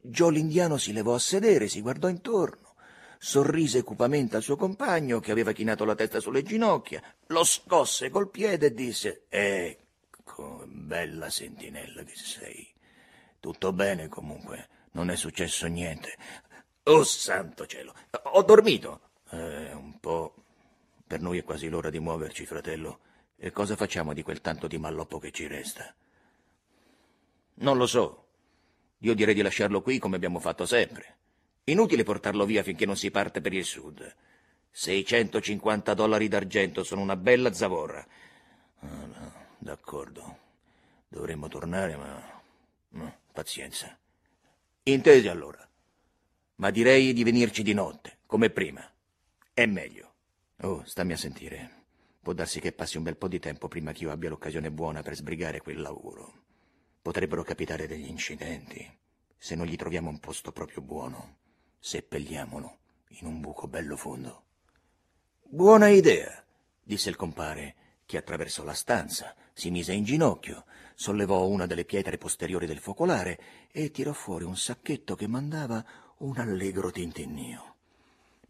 Joe 0.00 0.32
l'indiano 0.32 0.78
si 0.78 0.92
levò 0.92 1.14
a 1.14 1.20
sedere, 1.20 1.68
si 1.68 1.80
guardò 1.80 2.08
intorno, 2.08 2.69
sorrise 3.22 3.82
cupamente 3.82 4.36
al 4.36 4.42
suo 4.42 4.56
compagno 4.56 5.20
che 5.20 5.30
aveva 5.30 5.52
chinato 5.52 5.84
la 5.84 5.94
testa 5.94 6.20
sulle 6.20 6.42
ginocchia, 6.42 7.02
lo 7.26 7.44
scosse 7.44 8.08
col 8.08 8.30
piede 8.30 8.66
e 8.66 8.74
disse 8.74 9.24
Ecco, 9.28 10.64
bella 10.66 11.28
sentinella 11.28 12.02
che 12.02 12.14
sei. 12.16 12.66
Tutto 13.38 13.72
bene 13.74 14.08
comunque, 14.08 14.68
non 14.92 15.10
è 15.10 15.16
successo 15.16 15.66
niente. 15.66 16.16
Oh 16.84 17.04
santo 17.04 17.66
cielo, 17.66 17.94
ho 18.22 18.42
dormito. 18.42 19.00
Eh, 19.30 19.72
un 19.74 20.00
po'. 20.00 20.34
Per 21.06 21.20
noi 21.20 21.38
è 21.38 21.44
quasi 21.44 21.68
l'ora 21.68 21.90
di 21.90 22.00
muoverci, 22.00 22.46
fratello. 22.46 23.00
E 23.36 23.50
cosa 23.50 23.76
facciamo 23.76 24.14
di 24.14 24.22
quel 24.22 24.40
tanto 24.40 24.66
di 24.66 24.78
malloppo 24.78 25.18
che 25.18 25.30
ci 25.30 25.46
resta? 25.46 25.94
Non 27.56 27.76
lo 27.76 27.86
so. 27.86 28.24
Io 28.98 29.14
direi 29.14 29.34
di 29.34 29.42
lasciarlo 29.42 29.82
qui 29.82 29.98
come 29.98 30.16
abbiamo 30.16 30.40
fatto 30.40 30.64
sempre. 30.64 31.18
Inutile 31.64 32.02
portarlo 32.02 32.44
via 32.46 32.62
finché 32.62 32.86
non 32.86 32.96
si 32.96 33.10
parte 33.10 33.40
per 33.40 33.52
il 33.52 33.64
sud. 33.64 34.16
650 34.70 35.94
dollari 35.94 36.28
d'argento 36.28 36.82
sono 36.84 37.00
una 37.00 37.16
bella 37.16 37.52
zavorra. 37.52 38.06
Ah, 38.80 39.06
no, 39.06 39.32
d'accordo. 39.58 40.38
Dovremmo 41.08 41.48
tornare, 41.48 41.96
ma... 41.96 42.42
No, 42.90 43.18
pazienza. 43.32 43.96
Intesi 44.84 45.28
allora. 45.28 45.68
Ma 46.56 46.70
direi 46.70 47.12
di 47.12 47.24
venirci 47.24 47.62
di 47.62 47.74
notte, 47.74 48.18
come 48.26 48.50
prima. 48.50 48.88
È 49.52 49.66
meglio. 49.66 50.14
Oh, 50.62 50.84
stammi 50.84 51.12
a 51.12 51.16
sentire. 51.16 51.78
Può 52.22 52.32
darsi 52.32 52.60
che 52.60 52.72
passi 52.72 52.96
un 52.96 53.02
bel 53.02 53.16
po' 53.16 53.28
di 53.28 53.38
tempo 53.38 53.68
prima 53.68 53.92
che 53.92 54.04
io 54.04 54.10
abbia 54.10 54.28
l'occasione 54.28 54.70
buona 54.70 55.02
per 55.02 55.14
sbrigare 55.14 55.60
quel 55.60 55.80
lavoro. 55.80 56.44
Potrebbero 57.00 57.42
capitare 57.42 57.86
degli 57.86 58.08
incidenti. 58.08 58.98
Se 59.36 59.54
non 59.54 59.66
gli 59.66 59.76
troviamo 59.76 60.10
un 60.10 60.20
posto 60.20 60.52
proprio 60.52 60.82
buono, 60.82 61.38
seppelliamolo 61.80 62.78
in 63.20 63.26
un 63.26 63.40
buco 63.40 63.66
bello 63.66 63.96
fondo. 63.96 64.44
Buona 65.42 65.88
idea, 65.88 66.44
disse 66.82 67.08
il 67.08 67.16
compare, 67.16 67.74
che 68.06 68.18
attraversò 68.18 68.62
la 68.62 68.74
stanza, 68.74 69.34
si 69.52 69.70
mise 69.70 69.92
in 69.92 70.04
ginocchio, 70.04 70.64
sollevò 70.94 71.46
una 71.46 71.66
delle 71.66 71.84
pietre 71.84 72.18
posteriori 72.18 72.66
del 72.66 72.78
focolare 72.78 73.40
e 73.72 73.90
tirò 73.90 74.12
fuori 74.12 74.44
un 74.44 74.56
sacchetto 74.56 75.14
che 75.16 75.26
mandava 75.26 75.84
un 76.18 76.38
allegro 76.38 76.90
tintinnio. 76.90 77.74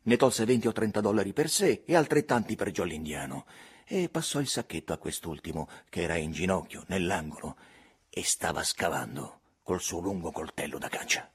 Ne 0.02 0.16
tolse 0.16 0.44
venti 0.44 0.66
o 0.66 0.72
trenta 0.72 1.00
dollari 1.00 1.32
per 1.32 1.48
sé 1.48 1.84
e 1.86 1.94
altrettanti 1.94 2.56
per 2.56 2.70
Joe 2.70 2.86
l'indiano 2.86 3.46
e 3.84 4.08
passò 4.08 4.40
il 4.40 4.48
sacchetto 4.48 4.92
a 4.92 4.98
quest'ultimo, 4.98 5.68
che 5.88 6.02
era 6.02 6.16
in 6.16 6.32
ginocchio, 6.32 6.84
nell'angolo, 6.88 7.56
e 8.08 8.24
stava 8.24 8.62
scavando 8.62 9.40
col 9.62 9.80
suo 9.80 10.00
lungo 10.00 10.32
coltello 10.32 10.78
da 10.78 10.88
caccia. 10.88 11.30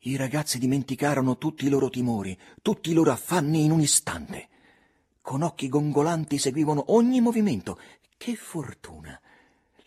I 0.00 0.16
ragazzi 0.16 0.58
dimenticarono 0.58 1.36
tutti 1.36 1.66
i 1.66 1.68
loro 1.68 1.88
timori, 1.90 2.38
tutti 2.62 2.90
i 2.90 2.94
loro 2.94 3.10
affanni 3.10 3.64
in 3.64 3.70
un 3.70 3.80
istante. 3.80 4.48
Con 5.20 5.42
occhi 5.42 5.68
gongolanti 5.68 6.38
seguivano 6.38 6.92
ogni 6.92 7.20
movimento. 7.20 7.78
Che 8.16 8.36
fortuna! 8.36 9.20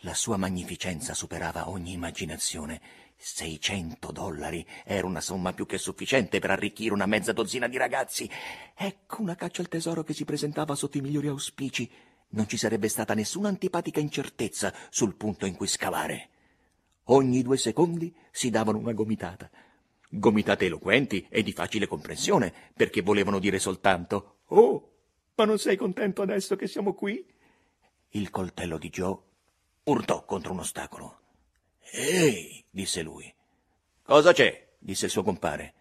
La 0.03 0.13
sua 0.13 0.37
magnificenza 0.37 1.13
superava 1.13 1.69
ogni 1.69 1.93
immaginazione 1.93 2.81
600 3.21 4.13
dollari 4.13 4.65
era 4.85 5.05
una 5.05 5.19
somma 5.19 5.51
più 5.51 5.65
che 5.65 5.77
sufficiente 5.77 6.39
per 6.39 6.51
arricchire 6.51 6.93
una 6.93 7.05
mezza 7.05 7.33
dozzina 7.33 7.67
di 7.67 7.77
ragazzi. 7.77 8.29
Ecco 8.73 9.21
una 9.21 9.35
caccia 9.35 9.61
al 9.61 9.67
tesoro 9.67 10.03
che 10.03 10.13
si 10.13 10.23
presentava 10.23 10.73
sotto 10.73 10.97
i 10.97 11.01
migliori 11.01 11.27
auspici. 11.27 11.89
Non 12.29 12.47
ci 12.47 12.55
sarebbe 12.55 12.87
stata 12.87 13.13
nessuna 13.13 13.49
antipatica 13.49 13.99
incertezza 13.99 14.73
sul 14.89 15.15
punto 15.15 15.45
in 15.45 15.55
cui 15.55 15.67
scavare. 15.67 16.29
Ogni 17.05 17.41
due 17.41 17.57
secondi 17.57 18.13
si 18.31 18.49
davano 18.49 18.77
una 18.77 18.93
gomitata. 18.93 19.49
Gomitate 20.11 20.65
eloquenti 20.65 21.25
e 21.29 21.43
di 21.43 21.53
facile 21.53 21.87
comprensione, 21.87 22.51
perché 22.73 23.01
volevano 23.01 23.37
dire 23.39 23.59
soltanto 23.59 24.39
Oh, 24.47 24.91
ma 25.35 25.45
non 25.45 25.59
sei 25.59 25.77
contento 25.77 26.21
adesso 26.21 26.55
che 26.55 26.67
siamo 26.67 26.93
qui? 26.93 27.23
Il 28.09 28.29
coltello 28.31 28.77
di 28.77 28.89
Joe 28.89 29.17
urtò 29.83 30.25
contro 30.25 30.51
un 30.51 30.59
ostacolo. 30.59 31.19
Ehi, 31.91 32.65
disse 32.69 33.01
lui. 33.01 33.33
Cosa 34.01 34.33
c'è? 34.33 34.67
disse 34.79 35.05
il 35.05 35.11
suo 35.11 35.23
compare. 35.23 35.73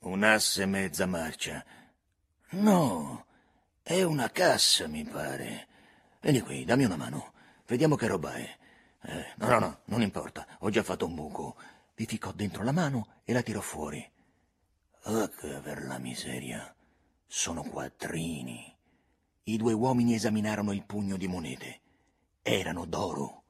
Un 0.00 0.22
asse 0.22 0.64
mezza 0.66 1.06
marcia. 1.06 1.64
No, 2.50 3.26
è 3.82 4.02
una 4.02 4.30
cassa, 4.30 4.86
mi 4.86 5.04
pare. 5.04 5.66
Vieni 6.20 6.40
qui, 6.40 6.64
dammi 6.64 6.84
una 6.84 6.96
mano. 6.96 7.32
Vediamo 7.66 7.96
che 7.96 8.06
roba 8.06 8.34
è. 8.34 8.56
Eh, 9.02 9.26
no, 9.36 9.48
no, 9.48 9.58
no, 9.58 9.80
non 9.86 10.02
importa. 10.02 10.46
Ho 10.60 10.70
già 10.70 10.82
fatto 10.82 11.06
un 11.06 11.14
buco. 11.14 11.56
Vi 12.00 12.06
ficcò 12.06 12.32
dentro 12.32 12.64
la 12.64 12.72
mano 12.72 13.08
e 13.24 13.34
la 13.34 13.42
tirò 13.42 13.60
fuori. 13.60 14.02
Oh, 15.02 15.28
che 15.28 15.60
per 15.62 15.84
la 15.84 15.98
miseria. 15.98 16.74
Sono 17.26 17.62
quattrini. 17.62 18.74
I 19.42 19.56
due 19.58 19.74
uomini 19.74 20.14
esaminarono 20.14 20.72
il 20.72 20.82
pugno 20.86 21.18
di 21.18 21.28
monete. 21.28 21.80
Erano 22.40 22.86
d'oro. 22.86 23.42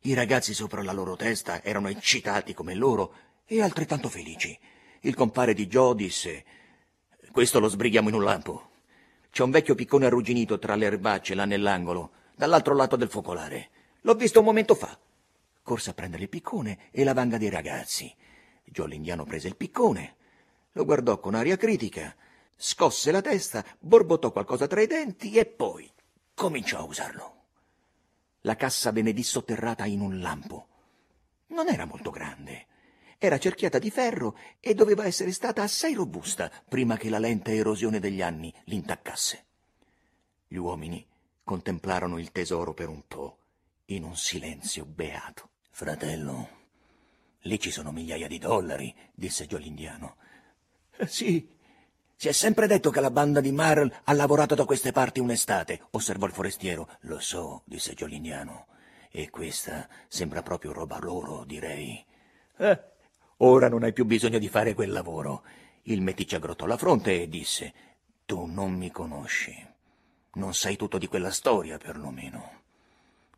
I 0.00 0.14
ragazzi 0.14 0.54
sopra 0.54 0.82
la 0.82 0.90
loro 0.90 1.14
testa 1.14 1.62
erano 1.62 1.86
eccitati 1.86 2.52
come 2.52 2.74
loro 2.74 3.14
e 3.44 3.62
altrettanto 3.62 4.08
felici. 4.08 4.58
Il 5.02 5.14
compare 5.14 5.54
di 5.54 5.68
Joe 5.68 5.94
disse: 5.94 6.44
Questo 7.30 7.60
lo 7.60 7.68
sbrighiamo 7.68 8.08
in 8.08 8.16
un 8.16 8.24
lampo. 8.24 8.70
C'è 9.30 9.44
un 9.44 9.52
vecchio 9.52 9.76
piccone 9.76 10.06
arrugginito 10.06 10.58
tra 10.58 10.74
le 10.74 10.86
erbacce 10.86 11.36
là 11.36 11.44
nell'angolo, 11.44 12.10
dall'altro 12.34 12.74
lato 12.74 12.96
del 12.96 13.08
focolare. 13.08 13.70
L'ho 14.00 14.14
visto 14.14 14.40
un 14.40 14.46
momento 14.46 14.74
fa. 14.74 14.98
Corse 15.68 15.90
a 15.90 15.92
prendere 15.92 16.22
il 16.22 16.28
piccone 16.30 16.88
e 16.90 17.04
la 17.04 17.12
vanga 17.12 17.36
dei 17.36 17.50
ragazzi. 17.50 18.10
Joe 18.64 18.88
l'indiano 18.88 19.24
prese 19.24 19.48
il 19.48 19.56
piccone, 19.56 20.16
lo 20.72 20.86
guardò 20.86 21.20
con 21.20 21.34
aria 21.34 21.58
critica, 21.58 22.16
scosse 22.56 23.10
la 23.10 23.20
testa, 23.20 23.62
borbottò 23.78 24.32
qualcosa 24.32 24.66
tra 24.66 24.80
i 24.80 24.86
denti 24.86 25.36
e 25.36 25.44
poi 25.44 25.86
cominciò 26.32 26.78
a 26.78 26.84
usarlo. 26.84 27.42
La 28.40 28.56
cassa 28.56 28.92
venne 28.92 29.12
dissotterrata 29.12 29.84
in 29.84 30.00
un 30.00 30.20
lampo. 30.20 30.68
Non 31.48 31.68
era 31.68 31.84
molto 31.84 32.08
grande. 32.08 32.64
Era 33.18 33.36
cerchiata 33.36 33.78
di 33.78 33.90
ferro 33.90 34.38
e 34.60 34.72
doveva 34.72 35.04
essere 35.04 35.32
stata 35.32 35.62
assai 35.62 35.92
robusta 35.92 36.50
prima 36.66 36.96
che 36.96 37.10
la 37.10 37.18
lenta 37.18 37.52
erosione 37.52 38.00
degli 38.00 38.22
anni 38.22 38.50
l'intaccasse. 38.64 39.44
Gli 40.46 40.56
uomini 40.56 41.06
contemplarono 41.44 42.18
il 42.18 42.32
tesoro 42.32 42.72
per 42.72 42.88
un 42.88 43.02
po', 43.06 43.36
in 43.90 44.04
un 44.04 44.16
silenzio 44.16 44.86
beato. 44.86 45.50
Fratello, 45.78 46.48
lì 47.42 47.60
ci 47.60 47.70
sono 47.70 47.92
migliaia 47.92 48.26
di 48.26 48.38
dollari, 48.38 48.92
disse 49.14 49.46
Joe 49.46 49.60
l'indiano. 49.60 50.16
Sì, 51.06 51.48
si 52.16 52.26
è 52.26 52.32
sempre 52.32 52.66
detto 52.66 52.90
che 52.90 52.98
la 53.00 53.12
banda 53.12 53.40
di 53.40 53.52
Marl 53.52 53.88
ha 54.02 54.12
lavorato 54.12 54.56
da 54.56 54.64
queste 54.64 54.90
parti 54.90 55.20
un'estate, 55.20 55.82
osservò 55.90 56.26
il 56.26 56.32
forestiero. 56.32 56.88
Lo 57.02 57.20
so, 57.20 57.62
disse 57.64 57.94
Giolignano. 57.94 58.66
E 59.08 59.30
questa 59.30 59.88
sembra 60.08 60.42
proprio 60.42 60.72
roba 60.72 60.98
loro, 60.98 61.44
direi. 61.44 62.04
Eh, 62.56 62.82
ora 63.36 63.68
non 63.68 63.84
hai 63.84 63.92
più 63.92 64.04
bisogno 64.04 64.40
di 64.40 64.48
fare 64.48 64.74
quel 64.74 64.90
lavoro. 64.90 65.44
Il 65.82 66.02
meticcio 66.02 66.34
aggrottò 66.34 66.66
la 66.66 66.76
fronte 66.76 67.22
e 67.22 67.28
disse: 67.28 67.72
Tu 68.26 68.46
non 68.46 68.72
mi 68.72 68.90
conosci. 68.90 69.54
Non 70.32 70.54
sai 70.54 70.74
tutto 70.74 70.98
di 70.98 71.06
quella 71.06 71.30
storia, 71.30 71.78
perlomeno. 71.78 72.62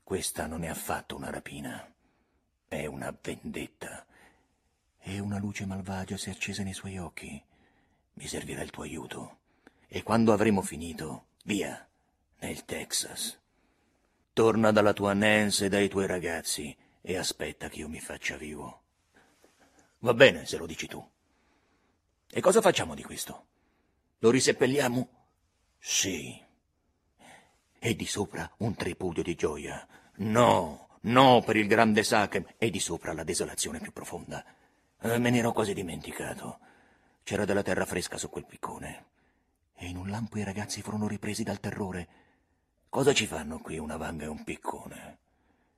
Questa 0.02 0.46
non 0.46 0.64
è 0.64 0.68
affatto 0.68 1.16
una 1.16 1.28
rapina. 1.28 1.86
È 2.72 2.86
una 2.86 3.12
vendetta. 3.20 4.06
E 5.00 5.18
una 5.18 5.40
luce 5.40 5.66
malvagia 5.66 6.16
si 6.16 6.28
è 6.28 6.32
accesa 6.32 6.62
nei 6.62 6.72
suoi 6.72 6.98
occhi. 6.98 7.42
Mi 8.12 8.26
servirà 8.28 8.62
il 8.62 8.70
tuo 8.70 8.84
aiuto. 8.84 9.38
E 9.88 10.04
quando 10.04 10.32
avremo 10.32 10.62
finito, 10.62 11.24
via, 11.42 11.84
nel 12.38 12.64
Texas. 12.64 13.36
Torna 14.32 14.70
dalla 14.70 14.92
tua 14.92 15.14
Nance 15.14 15.64
e 15.64 15.68
dai 15.68 15.88
tuoi 15.88 16.06
ragazzi 16.06 16.76
e 17.00 17.16
aspetta 17.16 17.68
che 17.68 17.80
io 17.80 17.88
mi 17.88 17.98
faccia 17.98 18.36
vivo. 18.36 18.82
Va 19.98 20.14
bene 20.14 20.46
se 20.46 20.56
lo 20.56 20.66
dici 20.66 20.86
tu. 20.86 21.04
E 22.28 22.40
cosa 22.40 22.60
facciamo 22.60 22.94
di 22.94 23.02
questo? 23.02 23.46
Lo 24.20 24.30
riseppelliamo? 24.30 25.08
Sì. 25.76 26.40
E 27.80 27.96
di 27.96 28.06
sopra 28.06 28.48
un 28.58 28.76
tripudio 28.76 29.24
di 29.24 29.34
gioia. 29.34 29.84
No, 30.18 30.89
no, 31.00 31.42
per 31.44 31.56
il 31.56 31.66
grande 31.66 32.02
Sachem. 32.02 32.44
E 32.58 32.70
di 32.70 32.80
sopra 32.80 33.12
la 33.12 33.24
desolazione 33.24 33.78
più 33.78 33.92
profonda. 33.92 34.44
Eh, 35.00 35.18
me 35.18 35.30
ne 35.30 35.38
ero 35.38 35.52
quasi 35.52 35.74
dimenticato. 35.74 36.58
C'era 37.22 37.44
della 37.44 37.62
terra 37.62 37.86
fresca 37.86 38.18
su 38.18 38.28
quel 38.28 38.46
piccone. 38.46 39.06
E 39.74 39.86
in 39.86 39.96
un 39.96 40.10
lampo 40.10 40.38
i 40.38 40.44
ragazzi 40.44 40.82
furono 40.82 41.08
ripresi 41.08 41.42
dal 41.42 41.60
terrore. 41.60 42.08
Cosa 42.88 43.12
ci 43.12 43.26
fanno 43.26 43.60
qui 43.60 43.78
una 43.78 43.96
vanga 43.96 44.24
e 44.24 44.28
un 44.28 44.44
piccone? 44.44 45.18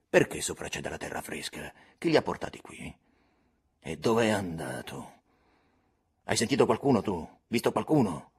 Perché 0.09 0.41
sopra 0.41 0.69
c'è 0.69 0.81
della 0.81 0.99
terra 0.99 1.21
fresca? 1.21 1.73
Chi 1.99 2.09
li 2.09 2.17
ha 2.17 2.23
portati 2.23 2.61
qui? 2.61 2.95
E 3.81 3.97
dove 3.97 4.25
è 4.25 4.31
andato? 4.31 5.21
Hai 6.25 6.37
sentito 6.37 6.67
qualcuno 6.67 7.03
tu? 7.03 7.29
Visto 7.49 7.73
qualcuno? 7.73 8.31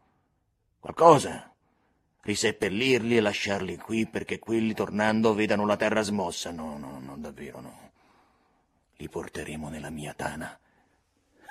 Qualcosa? 0.79 1.52
Riseppellirli 2.25 3.17
e 3.17 3.19
lasciarli 3.19 3.75
qui 3.75 4.07
perché 4.07 4.39
quelli 4.39 4.73
tornando 4.73 5.33
vedano 5.33 5.65
la 5.65 5.75
terra 5.75 6.01
smossa. 6.03 6.51
No, 6.51 6.77
no, 6.77 6.97
no, 6.99 7.17
davvero 7.17 7.59
no. 7.59 7.91
Li 8.95 9.09
porteremo 9.09 9.67
nella 9.67 9.89
mia 9.89 10.13
tana. 10.13 10.57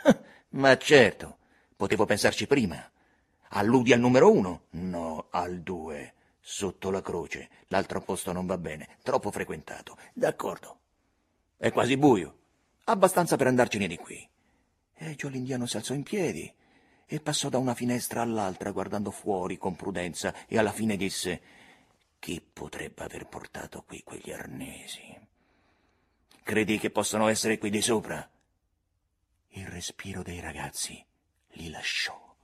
Ma 0.51 0.77
certo, 0.79 1.37
potevo 1.77 2.07
pensarci 2.07 2.47
prima. 2.47 2.91
Alludi 3.51 3.93
al 3.93 4.01
numero 4.01 4.33
uno? 4.33 4.63
No, 4.71 5.27
al 5.29 5.61
due. 5.61 6.15
Sotto 6.41 6.91
la 6.91 7.03
croce. 7.03 7.51
L'altro 7.69 8.01
posto 8.01 8.33
non 8.33 8.47
va 8.47 8.57
bene, 8.57 8.97
troppo 9.03 9.31
frequentato. 9.31 9.99
D'accordo. 10.15 10.79
È 11.59 11.71
quasi 11.71 11.99
buio. 11.99 12.39
Abbastanza 12.85 13.37
per 13.37 13.47
andarcene 13.47 13.87
di 13.87 13.99
qui. 13.99 14.27
E 14.95 15.15
Gio 15.17 15.29
l'indiano 15.29 15.67
si 15.67 15.77
alzò 15.77 15.93
in 15.93 16.03
piedi 16.03 16.51
e 17.13 17.21
passò 17.21 17.51
da 17.51 17.59
una 17.59 17.75
finestra 17.75 18.23
all'altra 18.23 18.71
guardando 18.71 19.11
fuori 19.11 19.59
con 19.59 19.77
prudenza 19.77 20.47
e 20.47 20.57
alla 20.57 20.73
fine 20.73 20.97
disse 20.97 21.43
chi 22.19 22.41
potrebbe 22.41 23.05
aver 23.05 23.27
portato 23.27 23.83
qui 23.83 24.03
quegli 24.03 24.33
arnesi? 24.33 25.15
Credi 26.43 26.79
che 26.79 26.89
possano 26.89 27.29
essere 27.29 27.59
qui 27.59 27.69
di 27.69 27.83
sopra? 27.83 28.27
Il 29.51 29.67
respiro 29.67 30.23
dei 30.23 30.41
ragazzi 30.41 31.05
li 31.51 31.69
lasciò. 31.69 32.35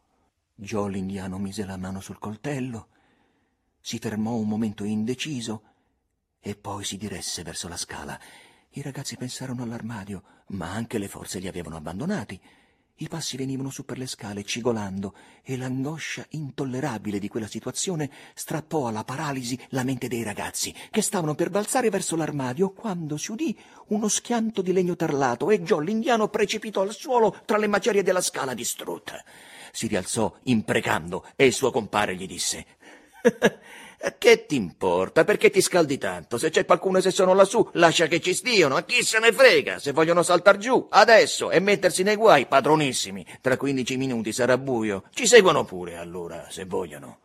Gio 0.54 0.86
l'indiano 0.86 1.38
mise 1.38 1.64
la 1.64 1.78
mano 1.78 2.02
sul 2.02 2.18
coltello, 2.18 2.88
si 3.80 3.98
fermò 3.98 4.34
un 4.34 4.48
momento 4.48 4.84
indeciso 4.84 5.62
e 6.40 6.56
poi 6.56 6.84
si 6.84 6.98
diresse 6.98 7.42
verso 7.42 7.68
la 7.68 7.76
scala 7.78 8.20
i 8.72 8.82
ragazzi 8.82 9.16
pensarono 9.16 9.62
all'armadio, 9.62 10.22
ma 10.48 10.70
anche 10.70 10.98
le 10.98 11.08
forze 11.08 11.38
li 11.38 11.48
avevano 11.48 11.76
abbandonati. 11.76 12.38
I 13.00 13.08
passi 13.08 13.36
venivano 13.36 13.70
su 13.70 13.84
per 13.84 13.96
le 13.96 14.08
scale 14.08 14.42
cigolando 14.42 15.14
e 15.44 15.56
l'angoscia 15.56 16.26
intollerabile 16.30 17.20
di 17.20 17.28
quella 17.28 17.46
situazione 17.46 18.10
strappò 18.34 18.88
alla 18.88 19.04
paralisi 19.04 19.56
la 19.68 19.84
mente 19.84 20.08
dei 20.08 20.24
ragazzi, 20.24 20.74
che 20.90 21.00
stavano 21.00 21.36
per 21.36 21.50
balzare 21.50 21.90
verso 21.90 22.16
l'armadio 22.16 22.70
quando 22.70 23.16
si 23.16 23.30
udì 23.30 23.56
uno 23.88 24.08
schianto 24.08 24.62
di 24.62 24.72
legno 24.72 24.96
tarlato 24.96 25.50
e 25.50 25.62
Joe 25.62 25.84
l'indiano 25.84 26.28
precipitò 26.28 26.80
al 26.80 26.92
suolo 26.92 27.36
tra 27.44 27.56
le 27.56 27.68
macerie 27.68 28.02
della 28.02 28.20
scala 28.20 28.52
distrutta. 28.52 29.22
Si 29.70 29.86
rialzò 29.86 30.36
imprecando 30.44 31.24
e 31.36 31.46
il 31.46 31.52
suo 31.52 31.70
compare 31.70 32.16
gli 32.16 32.26
disse 32.26 32.66
Che 34.18 34.46
ti 34.46 34.54
importa? 34.54 35.24
Perché 35.24 35.50
ti 35.50 35.60
scaldi 35.60 35.98
tanto? 35.98 36.38
Se 36.38 36.50
c'è 36.50 36.64
qualcuno 36.64 37.00
se 37.00 37.10
sono 37.10 37.34
lassù, 37.34 37.68
lascia 37.72 38.06
che 38.06 38.20
ci 38.20 38.32
stiano. 38.32 38.76
A 38.76 38.84
chi 38.84 39.02
se 39.02 39.18
ne 39.18 39.32
frega? 39.32 39.80
Se 39.80 39.92
vogliono 39.92 40.22
saltar 40.22 40.56
giù, 40.56 40.86
adesso, 40.90 41.50
e 41.50 41.58
mettersi 41.58 42.04
nei 42.04 42.14
guai, 42.14 42.46
padronissimi. 42.46 43.26
Tra 43.40 43.56
quindici 43.56 43.96
minuti 43.96 44.32
sarà 44.32 44.56
buio. 44.56 45.04
Ci 45.12 45.26
seguono 45.26 45.64
pure, 45.64 45.96
allora, 45.96 46.46
se 46.48 46.64
vogliono. 46.64 47.18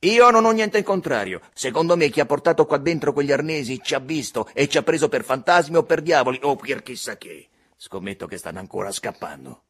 Io 0.00 0.30
non 0.30 0.44
ho 0.44 0.50
niente 0.50 0.78
in 0.78 0.84
contrario. 0.84 1.40
Secondo 1.54 1.96
me 1.96 2.10
chi 2.10 2.20
ha 2.20 2.26
portato 2.26 2.66
qua 2.66 2.78
dentro 2.78 3.12
quegli 3.12 3.32
arnesi 3.32 3.80
ci 3.82 3.94
ha 3.94 4.00
visto 4.00 4.48
e 4.52 4.68
ci 4.68 4.78
ha 4.78 4.82
preso 4.82 5.08
per 5.08 5.24
fantasmi 5.24 5.76
o 5.76 5.84
per 5.84 6.02
diavoli 6.02 6.38
o 6.42 6.56
per 6.56 6.82
chissà 6.82 7.16
che. 7.16 7.48
Scommetto 7.76 8.26
che 8.26 8.36
stanno 8.36 8.58
ancora 8.58 8.90
scappando. 8.90 9.62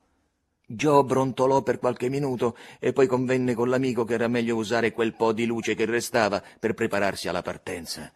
Joe 0.68 1.04
brontolò 1.04 1.62
per 1.62 1.78
qualche 1.78 2.08
minuto 2.08 2.56
e 2.80 2.92
poi 2.92 3.06
convenne 3.06 3.54
con 3.54 3.68
l'amico 3.68 4.04
che 4.04 4.14
era 4.14 4.26
meglio 4.26 4.56
usare 4.56 4.90
quel 4.90 5.14
po' 5.14 5.32
di 5.32 5.46
luce 5.46 5.76
che 5.76 5.84
restava 5.84 6.42
per 6.58 6.74
prepararsi 6.74 7.28
alla 7.28 7.42
partenza. 7.42 8.12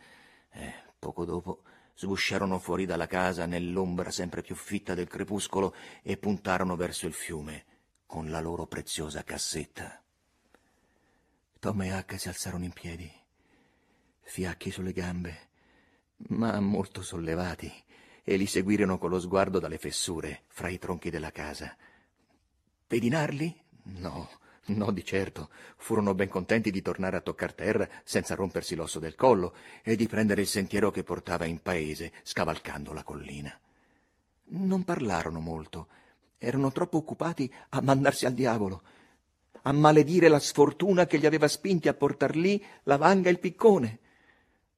Eh, 0.51 0.75
poco 0.99 1.25
dopo 1.25 1.63
sgusciarono 1.95 2.59
fuori 2.59 2.87
dalla 2.87 3.07
casa 3.07 3.47
nell'ombra 3.47 4.11
sempre 4.11 4.43
più 4.43 4.57
fitta 4.57 4.95
del 4.95 5.07
crepuscolo 5.07 5.75
e 6.03 6.17
puntarono 6.17 6.75
verso 6.75 7.07
il 7.07 7.13
fiume 7.13 7.65
con 8.05 8.31
la 8.31 8.41
loro 8.41 8.67
preziosa 8.67 9.23
cassetta. 9.23 10.03
Tom 11.61 11.83
e 11.83 11.93
Huck 11.93 12.19
si 12.19 12.27
alzarono 12.27 12.65
in 12.65 12.73
piedi, 12.73 13.09
fiacchi 14.23 14.73
sulle 14.73 14.93
gambe, 14.93 15.49
ma 16.31 16.59
molto 16.59 17.03
sollevati, 17.03 17.73
e 18.25 18.37
li 18.37 18.47
seguirono 18.47 18.99
con 18.99 19.11
lo 19.11 19.21
sguardo 19.21 19.61
dalle 19.61 19.79
fessure 19.79 20.45
fra 20.49 20.69
i 20.69 20.79
tronchi 20.79 21.11
della 21.11 21.31
casa. 21.31 21.77
Pedinarli? 22.91 23.57
No, 24.01 24.29
no 24.67 24.91
di 24.91 25.05
certo. 25.05 25.51
Furono 25.77 26.13
ben 26.13 26.29
contenti 26.29 26.73
di 26.73 26.83
tornare 26.83 27.17
a 27.17 27.21
toccar 27.21 27.53
terra 27.53 27.89
senza 28.03 28.35
rompersi 28.35 28.75
l'osso 28.75 28.99
del 28.99 29.15
collo 29.15 29.55
e 29.85 29.95
di 29.95 30.09
prendere 30.09 30.41
il 30.41 30.49
sentiero 30.49 30.91
che 30.91 31.05
portava 31.05 31.45
in 31.45 31.63
paese, 31.63 32.11
scavalcando 32.25 32.93
la 32.93 33.05
collina. 33.05 33.57
Non 34.47 34.83
parlarono 34.83 35.39
molto. 35.39 35.87
Erano 36.37 36.73
troppo 36.73 36.97
occupati 36.97 37.49
a 37.69 37.81
mandarsi 37.81 38.27
al 38.27 38.35
diavolo, 38.35 38.83
a 39.63 39.71
maledire 39.71 40.27
la 40.27 40.41
sfortuna 40.41 41.07
che 41.07 41.19
li 41.19 41.27
aveva 41.27 41.47
spinti 41.47 41.87
a 41.87 41.95
portar 41.95 42.35
lì 42.35 42.61
la 42.83 42.97
vanga 42.97 43.29
e 43.29 43.33
il 43.33 43.39
piccone. 43.39 43.99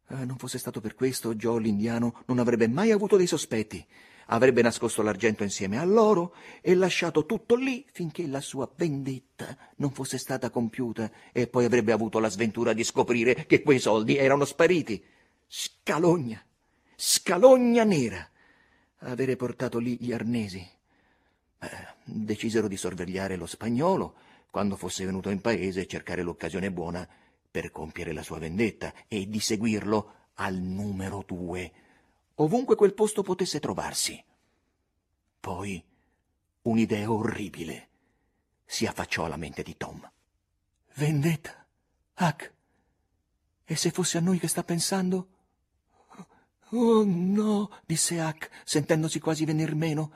Ah, 0.08 0.26
non 0.26 0.36
fosse 0.36 0.58
stato 0.58 0.82
per 0.82 0.94
questo, 0.94 1.34
Joe 1.34 1.62
l'indiano 1.62 2.24
non 2.26 2.40
avrebbe 2.40 2.68
mai 2.68 2.90
avuto 2.90 3.16
dei 3.16 3.26
sospetti 3.26 3.82
avrebbe 4.26 4.62
nascosto 4.62 5.02
l'argento 5.02 5.42
insieme 5.42 5.78
a 5.78 5.84
loro 5.84 6.34
e 6.60 6.74
lasciato 6.74 7.26
tutto 7.26 7.54
lì 7.54 7.84
finché 7.92 8.26
la 8.26 8.40
sua 8.40 8.70
vendetta 8.76 9.56
non 9.76 9.92
fosse 9.92 10.18
stata 10.18 10.50
compiuta 10.50 11.10
e 11.32 11.46
poi 11.46 11.64
avrebbe 11.64 11.92
avuto 11.92 12.18
la 12.18 12.28
sventura 12.28 12.72
di 12.72 12.84
scoprire 12.84 13.46
che 13.46 13.62
quei 13.62 13.78
soldi 13.78 14.16
erano 14.16 14.44
spariti. 14.44 15.02
Scalogna, 15.46 16.42
scalogna 16.94 17.84
nera, 17.84 18.28
avere 18.98 19.36
portato 19.36 19.78
lì 19.78 19.96
gli 20.00 20.12
arnesi. 20.12 20.66
Eh, 21.58 21.68
decisero 22.04 22.68
di 22.68 22.76
sorvegliare 22.76 23.36
lo 23.36 23.46
spagnolo 23.46 24.14
quando 24.50 24.76
fosse 24.76 25.04
venuto 25.04 25.30
in 25.30 25.40
paese 25.40 25.82
e 25.82 25.86
cercare 25.86 26.22
l'occasione 26.22 26.70
buona 26.70 27.08
per 27.50 27.70
compiere 27.70 28.12
la 28.12 28.22
sua 28.22 28.38
vendetta 28.38 28.92
e 29.08 29.28
di 29.28 29.40
seguirlo 29.40 30.14
al 30.34 30.56
numero 30.56 31.22
due 31.26 31.72
ovunque 32.36 32.76
quel 32.76 32.94
posto 32.94 33.22
potesse 33.22 33.60
trovarsi. 33.60 34.22
Poi 35.40 35.84
un'idea 36.62 37.10
orribile 37.10 37.88
si 38.64 38.86
affacciò 38.86 39.24
alla 39.24 39.36
mente 39.36 39.62
di 39.62 39.76
Tom. 39.76 40.10
Vendetta? 40.94 41.66
Huck? 42.18 42.52
E 43.64 43.76
se 43.76 43.90
fosse 43.90 44.18
a 44.18 44.20
noi 44.20 44.38
che 44.38 44.48
sta 44.48 44.62
pensando? 44.62 45.28
Oh 46.70 47.04
no, 47.04 47.70
disse 47.84 48.20
Huck, 48.20 48.50
sentendosi 48.64 49.18
quasi 49.20 49.44
venir 49.44 49.74
meno. 49.74 50.12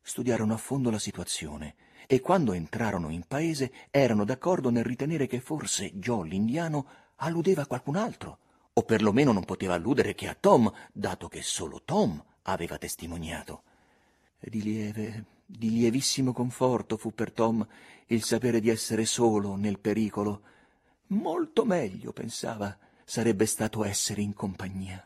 Studiarono 0.00 0.54
a 0.54 0.56
fondo 0.56 0.90
la 0.90 0.98
situazione 0.98 1.76
e 2.06 2.20
quando 2.20 2.52
entrarono 2.52 3.10
in 3.10 3.24
paese 3.26 3.72
erano 3.90 4.24
d'accordo 4.24 4.70
nel 4.70 4.84
ritenere 4.84 5.26
che 5.26 5.40
forse 5.40 5.92
Joe 5.94 6.26
l'indiano 6.26 6.86
alludeva 7.16 7.62
a 7.62 7.66
qualcun 7.66 7.96
altro 7.96 8.38
o 8.78 8.82
perlomeno 8.82 9.32
non 9.32 9.44
poteva 9.44 9.74
alludere 9.74 10.14
che 10.14 10.28
a 10.28 10.36
Tom, 10.38 10.72
dato 10.92 11.26
che 11.26 11.42
solo 11.42 11.82
Tom 11.84 12.22
aveva 12.42 12.78
testimoniato. 12.78 13.62
Di 14.38 14.62
lieve, 14.62 15.24
di 15.44 15.70
lievissimo 15.70 16.32
conforto 16.32 16.96
fu 16.96 17.12
per 17.12 17.32
Tom 17.32 17.66
il 18.06 18.22
sapere 18.22 18.60
di 18.60 18.68
essere 18.68 19.04
solo 19.04 19.56
nel 19.56 19.80
pericolo. 19.80 20.42
Molto 21.08 21.64
meglio, 21.64 22.12
pensava, 22.12 22.76
sarebbe 23.04 23.46
stato 23.46 23.82
essere 23.82 24.22
in 24.22 24.32
compagnia. 24.32 25.04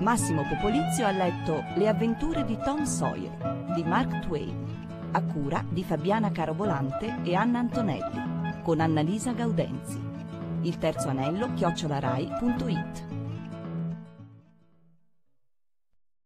Massimo 0.00 0.42
Popolizio 0.42 1.06
ha 1.06 1.12
letto 1.12 1.62
Le 1.76 1.88
avventure 1.88 2.44
di 2.44 2.58
Tom 2.64 2.82
Sawyer 2.82 3.72
di 3.74 3.84
Mark 3.84 4.26
Twain, 4.26 5.08
a 5.12 5.22
cura 5.22 5.64
di 5.70 5.84
Fabiana 5.84 6.32
Carobolante 6.32 7.20
e 7.22 7.34
Anna 7.36 7.60
Antonelli 7.60 8.33
con 8.64 8.80
Annalisa 8.80 9.32
Gaudenzi. 9.32 10.00
Il 10.62 10.78
terzo 10.78 11.08
anello 11.08 11.52
chiocciolarai.it 11.52 13.13